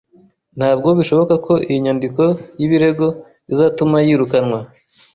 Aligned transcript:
Ntabwo 0.57 0.89
bishoboka 0.99 1.35
ko 1.45 1.53
iyi 1.67 1.79
nyandiko 1.85 2.23
y'ibirego 2.59 3.07
izatuma 3.51 3.97
yirukanwa 4.05 4.59